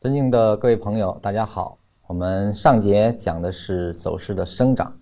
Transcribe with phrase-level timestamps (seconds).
[0.00, 1.76] 尊敬的各位朋友，大家好。
[2.06, 4.96] 我们上节讲的是走势的生长。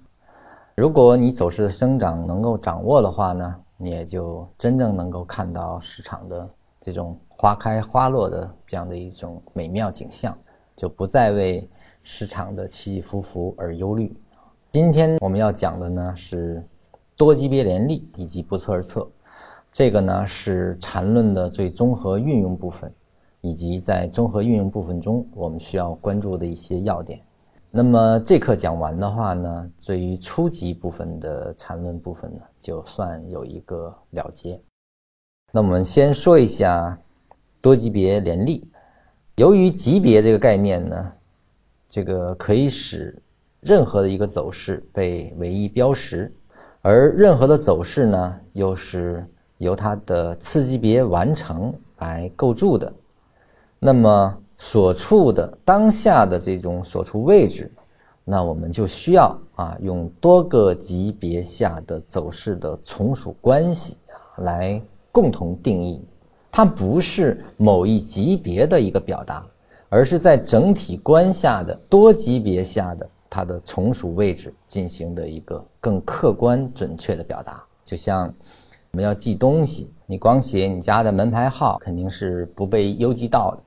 [0.75, 6.49] 如果你走势的生长能够掌握的话呢，你也就真正能够看到市场的
[6.81, 10.35] 这种花开花落的这样的一种美妙景象，
[10.75, 11.69] 就不再为
[12.03, 14.17] 市场的起起伏伏而忧虑。
[14.73, 16.67] 今天我们要讲的呢是
[17.19, 19.07] 多级别连立以及不测而测。
[19.71, 22.91] 这个呢是缠论的最综合运用部分，
[23.41, 27.21] 以及在综合运用部分中我们需要关注的一些要点。
[27.71, 34.61] 那么这课讲完的话呢，对于初级部分的缠论部分呢，就算有一个了结。
[35.53, 36.99] 那我们先说一下
[37.61, 38.71] 多级别联立。
[39.37, 41.13] 由于级别这个概念呢，
[41.89, 43.21] 这个可以使
[43.61, 46.35] 任何的一个走势被唯一标识，
[46.83, 49.27] 而任何的走势呢，又是。
[49.59, 52.93] 由它的次级别完成来构筑的，
[53.79, 57.71] 那么所处的当下的这种所处位置，
[58.25, 66.03] 那我们就需要啊用多个级别下的走势的从属关系啊来共同定义。
[66.51, 69.47] 它不是某一级别的一个表达，
[69.89, 78.33] 而是在整体观下的多级别下的它的从属位置进行的一个更客观准确的表达，就像。
[78.93, 83.59] 我们要记东西，你光写你家的门牌号肯定是不被邮寄到的。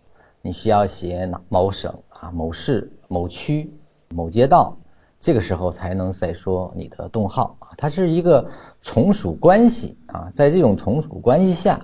[0.42, 3.72] 你需要写哪某省啊、某市、某区、
[4.10, 4.78] 某街道，
[5.20, 7.70] 这个时候才能再说你的栋号啊。
[7.78, 8.50] 它是一个
[8.82, 11.80] 从属关系啊，在这种从属关系下，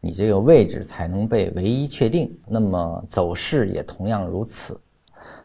[0.00, 2.34] 你这个位置才能被唯一确定。
[2.46, 4.80] 那么走势也同样如此。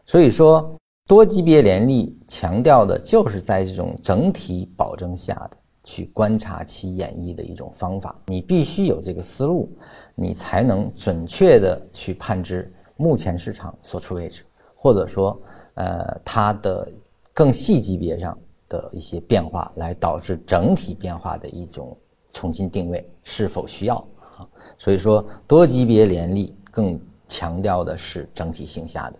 [0.06, 0.74] 所以说，
[1.06, 5.56] 多级别联立强调的就是在这种整体保证下的。
[5.84, 9.70] 去观察其演绎的一种方法，你必须有这个思路，
[10.14, 14.42] 你才能准确的去判知目前市场所处位置，
[14.74, 15.38] 或者说，
[15.74, 16.90] 呃，它的
[17.32, 18.36] 更细级别上
[18.68, 21.96] 的一些变化，来导致整体变化的一种
[22.32, 24.48] 重新定位是否需要啊？
[24.78, 26.98] 所以说，多级别联立更
[27.28, 29.18] 强调的是整体性下的。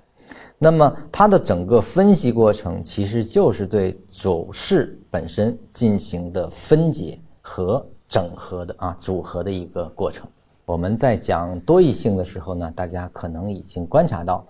[0.59, 10.27] 那么它的整个分析过程，其实就是对走势本身进行的分解和整合的啊组合的一个过程。
[10.65, 14.47] 我们在讲多异性的时候呢，大家可能已经观察到，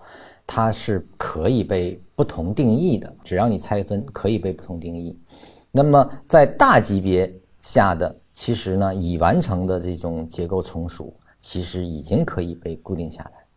[0.47, 3.13] 它是可以被不同定义的。
[3.21, 5.17] 只要你拆分，可以被不同定义。
[5.71, 13.44] 那么在大级别下的，其实呢已完成的这种结构从属，其实已经可以被固定下来。